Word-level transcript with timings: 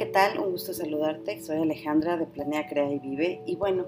¿qué 0.00 0.06
tal? 0.06 0.38
Un 0.38 0.52
gusto 0.52 0.72
saludarte. 0.72 1.42
Soy 1.42 1.58
Alejandra 1.58 2.16
de 2.16 2.24
Planea, 2.24 2.66
Crea 2.66 2.90
y 2.90 2.98
Vive. 3.00 3.42
Y 3.44 3.56
bueno, 3.56 3.84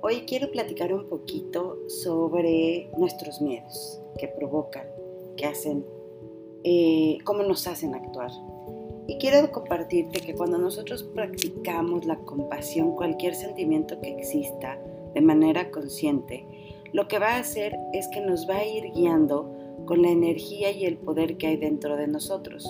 hoy 0.00 0.22
quiero 0.22 0.50
platicar 0.50 0.90
un 0.90 1.06
poquito 1.06 1.86
sobre 1.86 2.90
nuestros 2.96 3.42
miedos 3.42 4.00
que 4.18 4.26
provocan, 4.26 4.86
que 5.36 5.44
hacen, 5.44 5.84
eh, 6.64 7.18
cómo 7.24 7.42
nos 7.42 7.66
hacen 7.66 7.94
actuar. 7.94 8.30
Y 9.06 9.18
quiero 9.18 9.52
compartirte 9.52 10.22
que 10.22 10.34
cuando 10.34 10.56
nosotros 10.56 11.02
practicamos 11.02 12.06
la 12.06 12.16
compasión, 12.20 12.96
cualquier 12.96 13.34
sentimiento 13.34 14.00
que 14.00 14.16
exista 14.16 14.78
de 15.12 15.20
manera 15.20 15.70
consciente, 15.70 16.46
lo 16.94 17.06
que 17.06 17.18
va 17.18 17.34
a 17.34 17.40
hacer 17.40 17.76
es 17.92 18.08
que 18.08 18.22
nos 18.22 18.48
va 18.48 18.56
a 18.56 18.66
ir 18.66 18.92
guiando 18.94 19.54
con 19.84 20.00
la 20.00 20.08
energía 20.08 20.70
y 20.70 20.86
el 20.86 20.96
poder 20.96 21.36
que 21.36 21.48
hay 21.48 21.58
dentro 21.58 21.98
de 21.98 22.06
nosotros, 22.06 22.66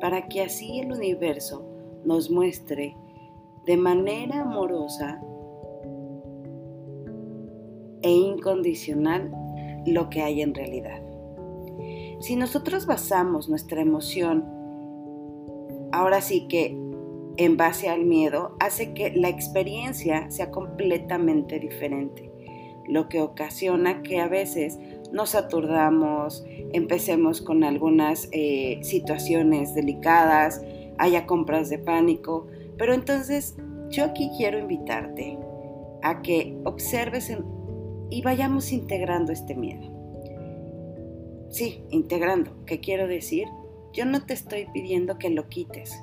para 0.00 0.26
que 0.28 0.40
así 0.40 0.80
el 0.80 0.90
universo 0.90 1.69
nos 2.04 2.30
muestre 2.30 2.96
de 3.66 3.76
manera 3.76 4.42
amorosa 4.42 5.20
e 8.02 8.10
incondicional 8.10 9.30
lo 9.86 10.08
que 10.10 10.22
hay 10.22 10.42
en 10.42 10.54
realidad. 10.54 11.02
Si 12.20 12.36
nosotros 12.36 12.86
basamos 12.86 13.48
nuestra 13.48 13.80
emoción, 13.80 14.44
ahora 15.92 16.20
sí 16.20 16.46
que 16.48 16.76
en 17.36 17.56
base 17.56 17.88
al 17.88 18.04
miedo, 18.04 18.56
hace 18.60 18.92
que 18.92 19.12
la 19.12 19.28
experiencia 19.28 20.30
sea 20.30 20.50
completamente 20.50 21.58
diferente, 21.58 22.30
lo 22.86 23.08
que 23.08 23.22
ocasiona 23.22 24.02
que 24.02 24.20
a 24.20 24.28
veces 24.28 24.78
nos 25.12 25.34
aturdamos, 25.34 26.44
empecemos 26.72 27.40
con 27.40 27.64
algunas 27.64 28.28
eh, 28.32 28.80
situaciones 28.82 29.74
delicadas, 29.74 30.62
haya 31.00 31.26
compras 31.26 31.70
de 31.70 31.78
pánico, 31.78 32.46
pero 32.76 32.92
entonces 32.92 33.56
yo 33.88 34.04
aquí 34.04 34.30
quiero 34.36 34.58
invitarte 34.58 35.38
a 36.02 36.20
que 36.20 36.56
observes 36.64 37.34
y 38.10 38.22
vayamos 38.22 38.70
integrando 38.70 39.32
este 39.32 39.54
miedo. 39.54 39.88
Sí, 41.48 41.82
integrando. 41.88 42.52
¿Qué 42.66 42.80
quiero 42.80 43.08
decir? 43.08 43.48
Yo 43.94 44.04
no 44.04 44.24
te 44.24 44.34
estoy 44.34 44.66
pidiendo 44.72 45.18
que 45.18 45.30
lo 45.30 45.48
quites. 45.48 45.98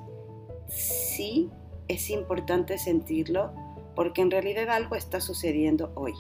Sí, 0.68 1.52
es 1.88 2.10
importante 2.10 2.80
sentirlo 2.80 3.52
porque 3.96 4.22
en 4.22 4.32
realidad 4.32 4.70
algo 4.70 4.96
está 4.96 5.22
sucediendo 5.22 5.92
hoy. 5.94 6.14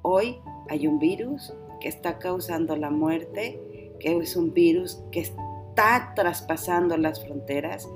Hoy 0.00 0.38
hay 0.70 0.86
un 0.86 0.98
virus 0.98 1.52
que 1.80 1.88
está 1.88 2.18
causando 2.18 2.76
la 2.76 2.90
muerte, 2.90 3.92
que 4.00 4.16
es 4.16 4.36
un 4.36 4.54
virus 4.54 5.02
que 5.12 5.20
está 5.20 6.14
traspasando 6.16 6.96
las 6.96 7.22
fronteras 7.22 7.86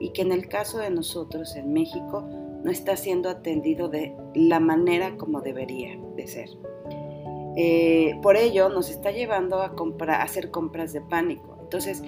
y 0.00 0.10
que 0.10 0.22
en 0.22 0.32
el 0.32 0.48
caso 0.48 0.78
de 0.78 0.90
nosotros 0.90 1.56
en 1.56 1.72
México 1.72 2.22
no 2.62 2.70
está 2.70 2.96
siendo 2.96 3.28
atendido 3.28 3.88
de 3.88 4.16
la 4.34 4.60
manera 4.60 5.16
como 5.16 5.40
debería 5.40 5.98
de 6.16 6.26
ser. 6.26 6.48
Eh, 7.56 8.18
por 8.22 8.36
ello 8.36 8.68
nos 8.68 8.90
está 8.90 9.10
llevando 9.10 9.62
a, 9.62 9.74
hacer 10.20 10.50
compras 10.50 10.92
de 10.92 11.00
pánico. 11.00 11.56
Entonces, 11.62 12.02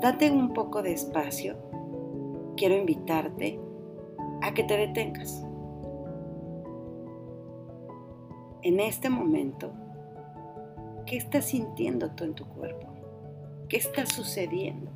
date 0.00 0.30
un 0.30 0.54
poco 0.54 0.82
de 0.82 0.92
espacio. 0.92 1.56
Quiero 2.56 2.76
invitarte 2.76 3.60
a 4.40 4.54
que 4.54 4.64
te 4.64 4.76
detengas. 4.76 5.44
En 8.62 8.80
este 8.80 9.10
momento, 9.10 9.72
¿qué 11.04 11.18
estás 11.18 11.46
sintiendo 11.46 12.12
tú 12.12 12.24
en 12.24 12.34
tu 12.34 12.46
cuerpo? 12.48 12.88
¿Qué 13.68 13.76
está 13.76 14.06
sucediendo? 14.06 14.90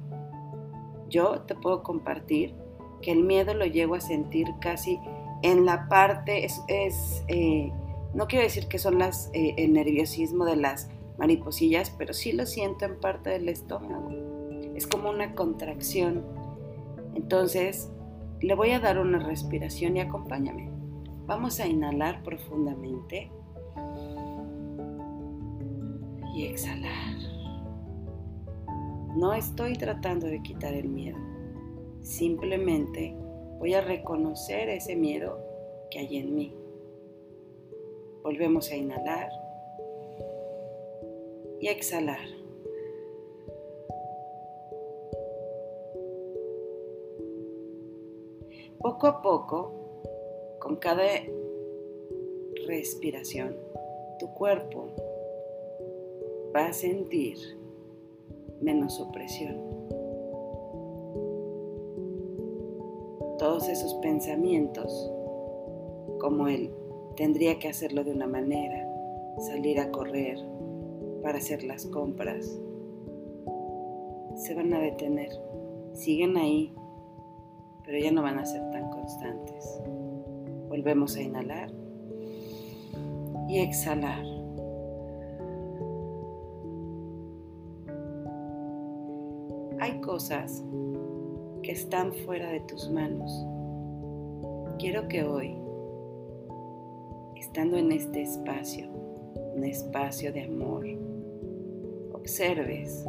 Yo 1.09 1.43
te 1.43 1.55
puedo 1.55 1.83
compartir 1.83 2.55
que 3.03 3.13
el 3.13 3.23
miedo 3.23 3.55
lo 3.55 3.67
llego 3.67 3.95
a 3.95 4.01
sentir 4.01 4.47
casi 4.61 4.99
en 5.43 5.65
la 5.65 5.89
parte, 5.89 6.45
es, 6.45 7.25
eh, 7.29 7.73
no 8.15 8.27
quiero 8.27 8.45
decir 8.45 8.67
que 8.67 8.79
son 8.79 8.99
las, 8.99 9.31
eh, 9.33 9.55
el 9.57 9.73
nerviosismo 9.73 10.45
de 10.45 10.57
las 10.57 10.91
mariposillas, 11.19 11.91
pero 11.91 12.13
sí 12.13 12.33
lo 12.33 12.47
siento 12.47 12.85
en 12.85 12.99
parte 12.99 13.31
del 13.31 13.49
estómago. 13.49 14.11
Es 14.75 14.87
como 14.87 15.11
una 15.11 15.35
contracción. 15.35 16.25
Entonces, 17.15 17.91
le 18.41 18.55
voy 18.55 18.71
a 18.71 18.81
dar 18.81 18.99
una 18.99 19.19
respiración 19.19 19.97
y 19.97 20.01
acompáñame. 20.01 20.71
Vamos 21.27 21.61
a 21.61 21.67
inhalar 21.67 22.23
profundamente 22.23 23.31
y 26.35 26.47
exhalar. 26.47 27.28
No 29.17 29.35
estoy 29.35 29.75
tratando 29.75 30.27
de 30.27 30.43
quitar 30.43 30.75
el 30.75 30.89
miedo. 30.89 31.19
Simplemente 32.03 33.15
voy 33.59 33.75
a 33.75 33.81
reconocer 33.81 34.69
ese 34.69 34.97
miedo 34.97 35.39
que 35.91 35.99
hay 36.01 36.17
en 36.19 36.35
mí. 36.35 36.55
Volvemos 38.23 38.71
a 38.71 38.77
inhalar 38.77 39.31
y 41.61 41.69
exhalar. 41.69 42.27
Poco 48.79 49.07
a 49.09 49.23
poco, 49.23 49.73
con 50.61 50.77
cada 50.77 51.05
respiración, 52.67 53.57
tu 54.21 54.33
cuerpo 54.35 54.89
va 56.55 56.67
a 56.67 56.73
sentir 56.73 57.39
menos 58.61 59.01
opresión. 59.01 59.57
Todos 63.39 63.69
esos 63.69 63.95
pensamientos, 63.95 65.13
como 66.19 66.49
el 66.49 66.71
tendría 67.17 67.59
que 67.59 67.69
hacerlo 67.69 68.05
de 68.05 68.13
una 68.13 68.27
manera, 68.27 68.89
salir 69.39 69.81
a 69.81 69.91
correr 69.91 70.39
para 71.23 71.39
hacer 71.39 71.63
las 71.63 71.87
compras. 71.87 72.61
Se 74.37 74.55
van 74.55 74.73
a 74.73 74.81
detener, 74.81 75.31
siguen 75.93 76.37
ahí, 76.37 76.73
pero 77.85 77.99
ya 77.99 78.11
no 78.13 78.23
van 78.23 78.39
a 78.39 78.47
ser 78.47 78.61
tan 78.71 78.91
constantes. 78.91 79.81
Volvemos 80.69 81.17
a 81.17 81.23
inhalar 81.23 81.73
y 83.49 83.59
exhalar. 83.59 84.38
Cosas 90.09 90.65
que 91.63 91.73
están 91.73 92.15
fuera 92.25 92.51
de 92.51 92.61
tus 92.61 92.91
manos. 92.91 93.31
Quiero 94.79 95.07
que 95.07 95.23
hoy 95.23 95.55
estando 97.37 97.77
en 97.77 97.93
este 97.93 98.23
espacio, 98.23 98.89
un 99.55 99.65
espacio 99.65 100.33
de 100.33 100.45
amor, 100.45 100.87
observes 102.15 103.05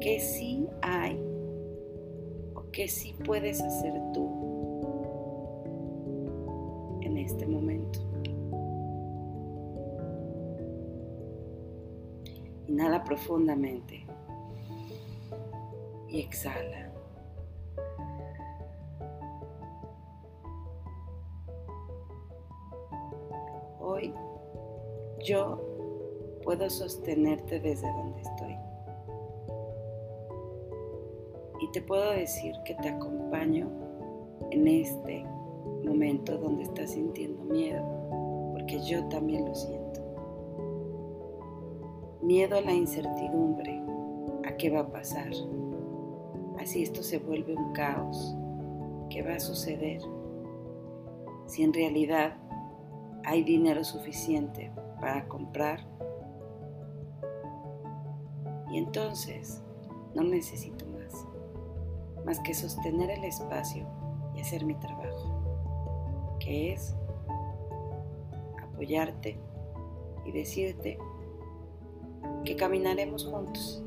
que 0.00 0.18
sí 0.20 0.66
hay 0.80 1.20
o 2.54 2.62
que 2.72 2.88
sí 2.88 3.14
puedes 3.26 3.60
hacer 3.60 3.92
tú 4.14 4.26
en 7.02 7.18
este 7.18 7.46
momento. 7.46 8.00
Inhala 12.68 13.04
profundamente 13.04 14.06
y 16.08 16.20
exhala. 16.20 16.88
yo 25.28 25.60
puedo 26.42 26.70
sostenerte 26.70 27.60
desde 27.60 27.86
donde 27.92 28.20
estoy. 28.22 28.56
Y 31.60 31.70
te 31.72 31.82
puedo 31.82 32.12
decir 32.12 32.54
que 32.64 32.74
te 32.76 32.88
acompaño 32.88 33.68
en 34.50 34.66
este 34.68 35.24
momento 35.84 36.38
donde 36.38 36.62
estás 36.62 36.92
sintiendo 36.92 37.42
miedo, 37.44 37.84
porque 38.52 38.80
yo 38.80 39.04
también 39.08 39.44
lo 39.44 39.54
siento. 39.54 40.00
Miedo 42.22 42.56
a 42.56 42.60
la 42.60 42.72
incertidumbre, 42.72 43.82
a 44.46 44.56
qué 44.56 44.70
va 44.70 44.80
a 44.80 44.88
pasar. 44.88 45.30
Así 46.68 46.82
esto 46.82 47.02
se 47.02 47.18
vuelve 47.18 47.54
un 47.56 47.72
caos. 47.72 48.36
¿Qué 49.08 49.22
va 49.22 49.36
a 49.36 49.40
suceder? 49.40 50.02
Si 51.46 51.62
en 51.62 51.72
realidad 51.72 52.36
hay 53.24 53.42
dinero 53.42 53.82
suficiente 53.84 54.70
para 55.00 55.26
comprar. 55.28 55.80
Y 58.70 58.76
entonces 58.76 59.62
no 60.14 60.24
necesito 60.24 60.84
más, 60.88 61.26
más 62.26 62.38
que 62.40 62.52
sostener 62.52 63.12
el 63.12 63.24
espacio 63.24 63.86
y 64.36 64.42
hacer 64.42 64.66
mi 64.66 64.74
trabajo, 64.74 66.36
que 66.38 66.74
es 66.74 66.94
apoyarte 68.62 69.40
y 70.26 70.32
decirte 70.32 70.98
que 72.44 72.56
caminaremos 72.56 73.24
juntos, 73.24 73.82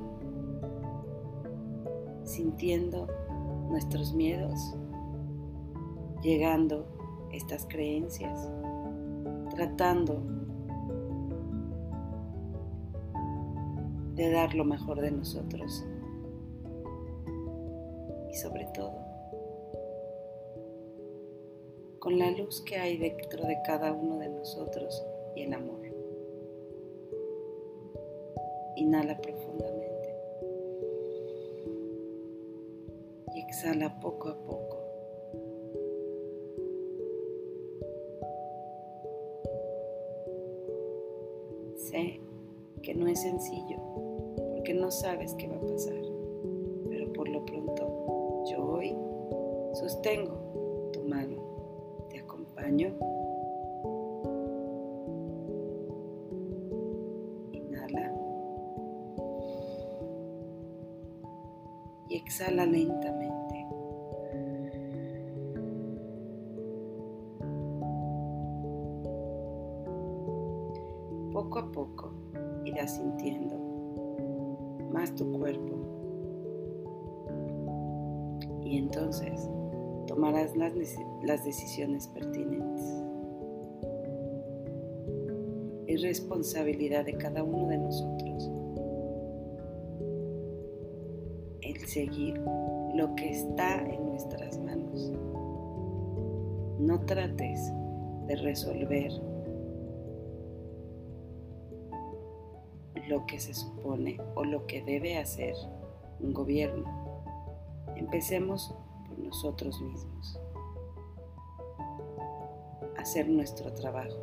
sintiendo 2.32 3.08
nuestros 3.70 4.14
miedos 4.14 4.76
llegando 6.22 6.86
estas 7.32 7.66
creencias, 7.66 8.50
tratando 9.50 10.22
de 14.16 14.32
dar 14.32 14.54
lo 14.54 14.64
mejor 14.66 15.02
de 15.02 15.12
nosotros 15.12 15.86
y 18.30 18.36
sobre 18.36 18.66
todo 18.74 18.94
con 22.00 22.18
la 22.18 22.32
luz 22.32 22.62
que 22.62 22.78
hay 22.78 22.98
dentro 22.98 23.46
de 23.46 23.58
cada 23.66 23.92
uno 23.92 24.18
de 24.18 24.30
nosotros 24.30 25.04
y 25.36 25.44
el 25.44 25.54
amor. 25.54 25.82
Inhala 28.76 29.20
profundamente 29.22 29.71
y 33.34 33.40
exhala 33.40 34.00
poco 34.00 34.30
a 34.30 34.36
poco. 34.36 34.78
Sé 41.76 42.20
que 42.82 42.94
no 42.94 43.08
es 43.08 43.22
sencillo 43.22 43.78
porque 44.54 44.74
no 44.74 44.92
sabes 44.92 45.34
qué 45.36 45.48
va 45.48 45.58
a 45.58 45.66
pasar, 45.68 46.02
pero 46.90 47.12
por 47.14 47.28
lo 47.30 47.46
pronto 47.46 48.44
yo 48.50 48.64
hoy 48.64 48.96
sostengo 49.74 50.90
tu 50.94 51.02
mano, 51.04 51.38
te 52.10 52.20
acompaño 52.20 52.96
y 62.12 62.18
exhala 62.18 62.66
lentamente. 62.66 63.11
Poco 71.42 71.58
a 71.58 71.72
poco 71.72 72.12
irás 72.66 72.98
sintiendo 72.98 73.56
más 74.92 75.16
tu 75.16 75.32
cuerpo 75.32 75.76
y 78.64 78.78
entonces 78.78 79.50
tomarás 80.06 80.56
las, 80.56 80.74
las 81.24 81.44
decisiones 81.44 82.08
pertinentes. 82.10 83.04
Es 85.88 86.04
responsabilidad 86.04 87.06
de 87.06 87.14
cada 87.14 87.44
uno 87.44 87.68
de 87.70 87.78
nosotros 87.80 88.52
seguir 91.92 92.40
lo 92.96 93.14
que 93.16 93.32
está 93.32 93.82
en 93.82 94.06
nuestras 94.06 94.58
manos. 94.60 95.12
No 96.80 97.02
trates 97.02 97.72
de 98.28 98.36
resolver 98.38 99.12
lo 103.12 103.26
que 103.26 103.42
se 103.42 103.54
supone 103.54 104.18
o 104.36 104.46
lo 104.46 104.66
que 104.68 104.82
debe 104.82 105.18
hacer 105.18 105.54
un 106.22 106.34
gobierno. 106.34 106.86
Empecemos 107.98 108.74
por 109.06 109.20
nosotros 109.20 109.82
mismos. 109.82 110.40
Hacer 112.98 113.28
nuestro 113.28 113.74
trabajo. 113.74 114.16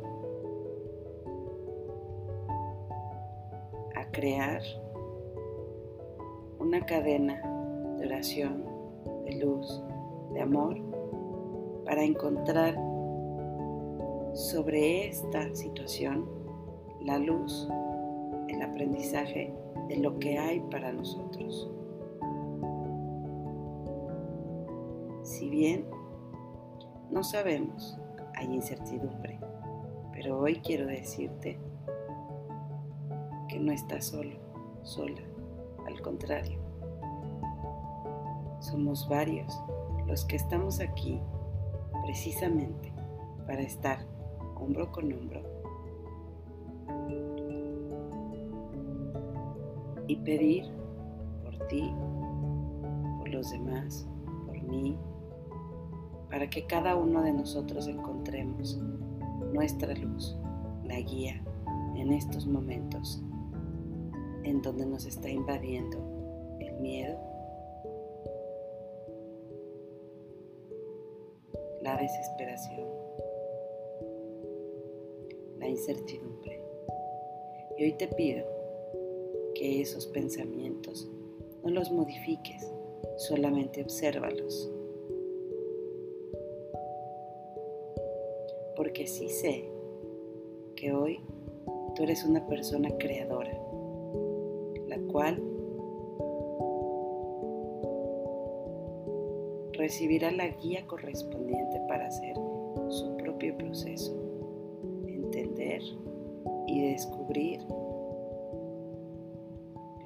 A 3.95 4.05
crear 4.09 4.63
una 6.57 6.83
cadena 6.83 7.39
de 7.99 8.07
oración, 8.07 8.65
de 9.25 9.35
luz, 9.35 9.83
de 10.33 10.41
amor, 10.41 10.81
para 11.85 12.03
encontrar 12.03 12.73
sobre 14.33 15.09
esta 15.09 15.53
situación 15.53 16.27
la 17.01 17.19
luz, 17.19 17.69
aprendizaje 18.79 19.53
de 19.89 19.97
lo 19.97 20.17
que 20.19 20.39
hay 20.39 20.61
para 20.71 20.93
nosotros. 20.93 21.69
Si 25.21 25.49
bien 25.49 25.85
no 27.11 27.21
sabemos, 27.21 27.99
hay 28.35 28.45
incertidumbre, 28.45 29.37
pero 30.13 30.39
hoy 30.39 30.61
quiero 30.61 30.87
decirte 30.87 31.59
que 33.49 33.59
no 33.59 33.73
estás 33.73 34.05
solo, 34.05 34.37
sola 34.83 35.23
al 35.85 36.01
contrario. 36.01 36.57
Somos 38.61 39.09
varios 39.09 39.61
los 40.07 40.23
que 40.23 40.37
estamos 40.37 40.79
aquí 40.79 41.19
precisamente 42.05 42.93
para 43.45 43.59
estar 43.59 44.05
hombro 44.55 44.89
con 44.89 45.11
hombro 45.11 45.58
y 50.09 50.15
pedir 50.15 50.65
por 51.43 51.67
ti, 51.67 51.93
por 53.19 53.29
los 53.29 53.51
demás, 53.51 54.07
por 54.47 54.59
mí, 54.63 54.97
para 56.31 56.49
que 56.49 56.65
cada 56.65 56.95
uno 56.95 57.21
de 57.21 57.31
nosotros 57.31 57.87
encontremos 57.87 58.81
nuestra 59.53 59.93
luz, 59.93 60.35
la 60.83 60.99
guía 60.99 61.43
en 61.95 62.11
estos 62.11 62.47
momentos 62.47 63.21
en 64.43 64.63
donde 64.63 64.87
nos 64.87 65.05
está 65.05 65.29
invadiendo 65.29 65.99
el 66.59 66.73
miedo, 66.79 67.19
la 71.83 71.97
desesperación, 71.97 72.87
la 75.59 75.67
incertidumbre. 75.67 76.59
Y 77.77 77.83
hoy 77.83 77.93
te 77.93 78.07
pido 78.07 78.58
que 79.59 79.81
esos 79.81 80.07
pensamientos 80.07 81.11
no 81.63 81.69
los 81.69 81.91
modifiques, 81.91 82.71
solamente 83.17 83.83
obsérvalos. 83.83 84.71
Porque 88.77 89.05
sí 89.05 89.27
sé 89.27 89.69
que 90.77 90.93
hoy 90.93 91.19
tú 91.95 92.03
eres 92.03 92.23
una 92.23 92.47
persona 92.47 92.89
creadora 92.97 93.59
cual 95.09 95.41
recibirá 99.73 100.31
la 100.31 100.47
guía 100.47 100.85
correspondiente 100.87 101.79
para 101.87 102.07
hacer 102.07 102.35
su 102.89 103.15
propio 103.17 103.57
proceso, 103.57 104.13
entender 105.07 105.81
y 106.67 106.91
descubrir 106.91 107.61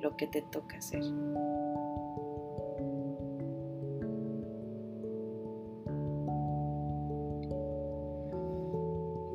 lo 0.04 0.16
que 0.16 0.28
te 0.28 0.42
toca 0.44 0.78
hacer. 0.78 1.02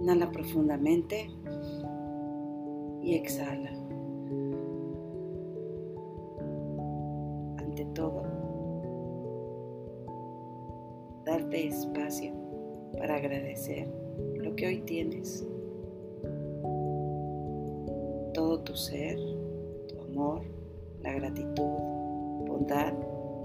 Inhala 0.01 0.31
profundamente 0.31 1.29
y 3.03 3.15
exhala. 3.15 3.89
todo, 7.99 8.23
darte 11.25 11.67
espacio 11.67 12.33
para 12.97 13.17
agradecer 13.17 13.89
lo 14.37 14.55
que 14.55 14.67
hoy 14.67 14.81
tienes, 14.83 15.47
todo 18.35 18.61
tu 18.61 18.75
ser, 18.77 19.19
tu 19.89 20.01
amor, 20.01 20.43
gratitud, 21.13 22.47
bondad 22.47 22.93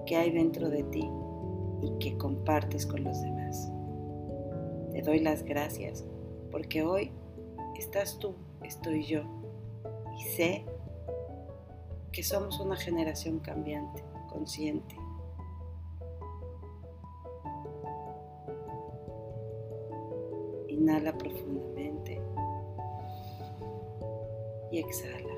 que 0.06 0.16
hay 0.16 0.32
dentro 0.32 0.70
de 0.70 0.84
ti 0.84 1.10
y 1.82 1.92
que 2.00 2.18
compartes 2.18 2.86
con 2.86 3.04
los 3.04 3.22
demás. 3.22 3.72
Te 4.92 5.02
doy 5.02 5.20
las 5.20 5.44
gracias 5.44 6.06
porque 6.52 6.84
hoy 6.84 7.12
estás 7.78 8.20
tú, 8.20 8.36
estoy 8.64 9.04
yo 9.04 9.24
y 10.18 10.24
sé 10.36 10.66
que 12.12 12.24
somos 12.24 12.60
una 12.60 12.76
generación 12.76 13.40
cambiante 13.40 14.04
consciente. 14.30 14.96
Inhala 20.68 21.18
profundamente 21.18 22.22
y 24.72 24.80
exhala. 24.80 25.33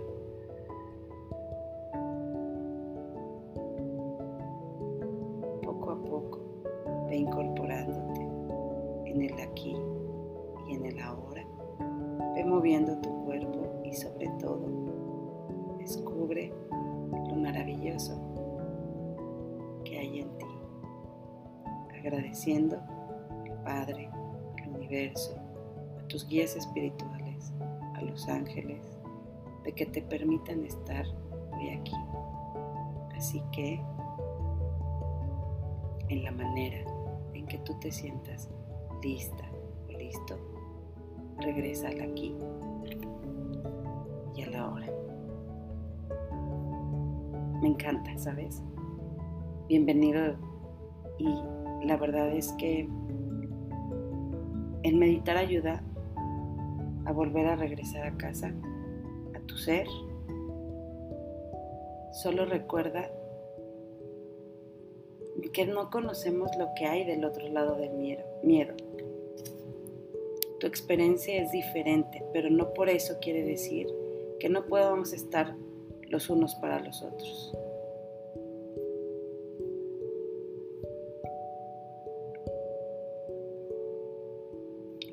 En 9.15 9.22
el 9.22 9.39
aquí 9.39 9.77
y 10.67 10.75
en 10.75 10.86
el 10.86 11.00
ahora. 11.00 11.45
Ve 12.36 12.43
moviendo 12.43 12.98
tu 13.00 13.10
cuerpo 13.24 13.81
y 13.86 13.93
sobre 13.93 14.27
todo 14.39 14.67
descubre 15.79 16.51
lo 17.29 17.36
maravilloso 17.36 18.19
que 19.86 20.00
hay 20.00 20.19
en 20.19 20.38
ti, 20.38 20.45
agradeciendo 21.98 22.77
Padre, 23.63 24.10
al 24.62 24.75
universo, 24.75 25.36
a 25.98 26.07
tus 26.07 26.27
guías 26.27 26.55
espirituales, 26.55 27.53
a 27.95 28.01
los 28.01 28.27
ángeles, 28.27 28.86
de 29.63 29.72
que 29.72 29.86
te 29.86 30.01
permitan 30.01 30.63
estar 30.65 31.05
hoy 31.53 31.69
aquí. 31.69 31.95
Así 33.15 33.41
que, 33.51 33.81
en 36.10 36.24
la 36.24 36.31
manera 36.31 36.84
en 37.34 37.48
que 37.48 37.57
tú 37.60 37.74
te 37.79 37.91
sientas 37.91 38.50
lista 39.06 39.46
listo, 40.00 40.36
regresa 41.38 41.90
aquí 41.90 42.36
y 44.36 44.42
a 44.42 44.50
la 44.50 44.68
hora. 44.68 44.88
Me 47.62 47.68
encanta, 47.68 48.18
¿sabes? 48.18 48.64
Bienvenido 49.68 50.36
y 51.20 51.28
la 51.86 51.98
verdad 51.98 52.30
es 52.32 52.52
que 52.54 52.90
el 54.82 54.96
meditar 54.96 55.38
ayuda 55.38 55.84
a 57.06 57.12
volver 57.12 57.46
a 57.46 57.56
regresar 57.58 58.08
a 58.08 58.18
casa, 58.18 58.52
a 59.36 59.40
tu 59.42 59.56
ser. 59.56 59.86
Solo 62.12 62.46
recuerda 62.46 63.08
que 65.54 65.65
no 65.65 65.89
conocemos 65.89 66.51
lo 66.58 66.70
que 66.75 66.86
hay 66.86 67.06
del 67.06 67.25
otro 67.25 67.48
lado 67.50 67.75
del 67.75 67.92
miedo. 68.44 68.74
Tu 70.60 70.68
experiencia 70.68 71.42
es 71.42 71.51
diferente, 71.51 72.24
pero 72.34 72.50
no 72.50 72.74
por 72.74 72.89
eso 72.89 73.18
quiere 73.20 73.44
decir 73.44 73.88
que 74.39 74.50
no 74.50 74.65
podamos 74.65 75.13
estar 75.13 75.56
los 76.10 76.30
unos 76.30 76.56
para 76.56 76.80
los 76.80 77.01
otros. 77.01 77.54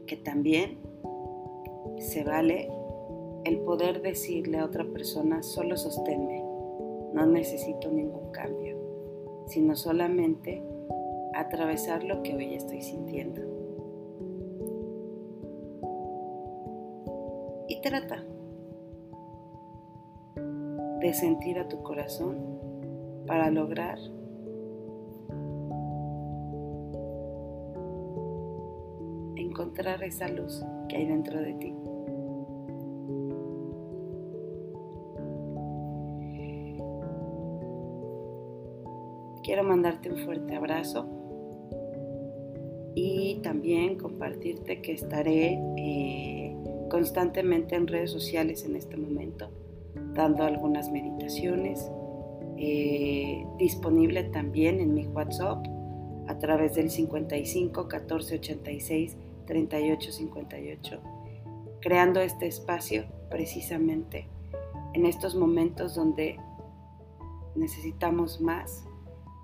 Que 0.06 0.16
también 0.16 0.78
se 1.98 2.24
vale 2.24 2.68
el 3.44 3.58
poder 3.60 4.02
decirle 4.02 4.58
a 4.58 4.64
otra 4.64 4.84
persona, 4.84 5.42
solo 5.42 5.76
sosténme, 5.76 6.42
no 7.12 7.26
necesito 7.26 7.90
ningún 7.90 8.30
cambio, 8.30 8.71
sino 9.46 9.76
solamente 9.76 10.62
atravesar 11.34 12.04
lo 12.04 12.22
que 12.22 12.34
hoy 12.34 12.54
estoy 12.54 12.82
sintiendo. 12.82 13.40
Y 17.68 17.80
trata 17.80 18.24
de 21.00 21.14
sentir 21.14 21.58
a 21.58 21.68
tu 21.68 21.82
corazón 21.82 22.60
para 23.26 23.50
lograr 23.50 23.98
encontrar 29.36 30.02
esa 30.02 30.28
luz 30.28 30.64
que 30.88 30.96
hay 30.96 31.06
dentro 31.06 31.40
de 31.40 31.54
ti. 31.54 31.81
Quiero 39.52 39.68
mandarte 39.68 40.10
un 40.10 40.16
fuerte 40.16 40.56
abrazo 40.56 41.06
y 42.94 43.38
también 43.42 43.98
compartirte 43.98 44.80
que 44.80 44.92
estaré 44.92 45.60
eh, 45.76 46.56
constantemente 46.88 47.76
en 47.76 47.86
redes 47.86 48.10
sociales 48.10 48.64
en 48.64 48.76
este 48.76 48.96
momento 48.96 49.50
dando 50.14 50.44
algunas 50.44 50.90
meditaciones. 50.90 51.86
Eh, 52.56 53.44
disponible 53.58 54.24
también 54.24 54.80
en 54.80 54.94
mi 54.94 55.06
WhatsApp 55.08 55.66
a 56.28 56.38
través 56.38 56.74
del 56.76 56.88
55 56.88 57.88
14 57.88 58.36
86 58.36 59.18
38 59.44 60.12
58, 60.12 60.98
creando 61.82 62.20
este 62.20 62.46
espacio 62.46 63.04
precisamente 63.28 64.28
en 64.94 65.04
estos 65.04 65.34
momentos 65.34 65.94
donde 65.94 66.38
necesitamos 67.54 68.40
más 68.40 68.86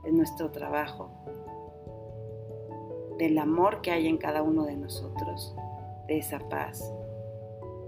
de 0.03 0.13
nuestro 0.13 0.51
trabajo, 0.51 1.11
del 3.19 3.39
amor 3.39 3.81
que 3.81 3.91
hay 3.91 4.07
en 4.07 4.19
cada 4.19 4.43
uno 4.43 4.65
de 4.65 4.77
nosotros, 4.77 5.55
de 6.07 6.19
esa 6.19 6.39
paz, 6.49 6.93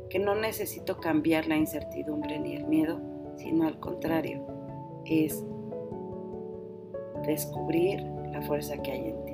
que 0.08 0.18
no 0.18 0.34
necesito 0.34 0.98
cambiar 0.98 1.46
la 1.46 1.56
incertidumbre 1.56 2.38
ni 2.38 2.56
el 2.56 2.66
miedo, 2.66 3.00
sino 3.36 3.66
al 3.66 3.78
contrario, 3.78 4.44
es 5.04 5.44
descubrir 7.24 8.02
la 8.32 8.42
fuerza 8.42 8.82
que 8.82 8.90
hay 8.90 9.08
en 9.08 9.24
ti. 9.24 9.29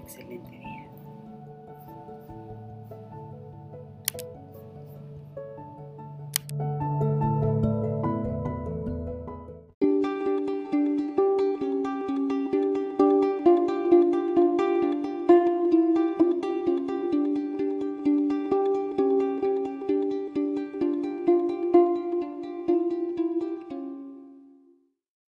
Excelente 0.00 0.50
día. 0.50 0.79